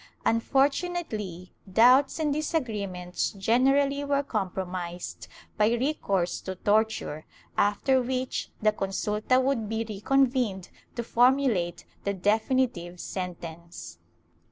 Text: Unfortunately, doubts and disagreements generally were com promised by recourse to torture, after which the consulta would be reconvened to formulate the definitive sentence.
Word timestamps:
Unfortunately, 0.25 1.53
doubts 1.71 2.17
and 2.17 2.33
disagreements 2.33 3.33
generally 3.33 4.03
were 4.03 4.23
com 4.23 4.49
promised 4.49 5.27
by 5.57 5.69
recourse 5.75 6.41
to 6.41 6.55
torture, 6.55 7.27
after 7.55 8.01
which 8.01 8.49
the 8.63 8.71
consulta 8.71 9.39
would 9.39 9.69
be 9.69 9.85
reconvened 9.87 10.69
to 10.95 11.03
formulate 11.03 11.85
the 12.03 12.15
definitive 12.15 12.99
sentence. 12.99 13.99